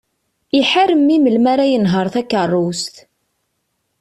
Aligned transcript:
Iḥar 0.59 0.89
mmi 0.99 1.17
melmi 1.19 1.49
ara 1.53 1.65
yenher 1.71 2.07
takerrust. 2.13 2.95